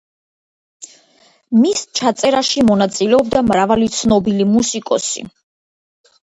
[1.57, 5.27] მის ჩაწერაში მონაწილეობდა მრავალი ცნობილი მუსიკოსი.